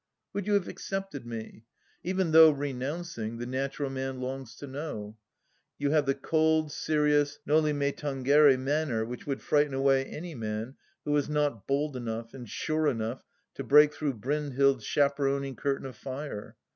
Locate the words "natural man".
3.45-4.19